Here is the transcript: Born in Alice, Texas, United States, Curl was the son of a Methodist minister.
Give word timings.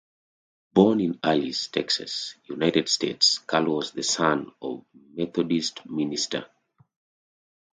Born 0.73 0.99
in 0.99 1.19
Alice, 1.21 1.67
Texas, 1.67 2.33
United 2.45 2.89
States, 2.89 3.37
Curl 3.37 3.65
was 3.65 3.91
the 3.91 4.01
son 4.01 4.51
of 4.59 4.83
a 4.95 4.99
Methodist 5.25 5.85
minister. 5.85 6.47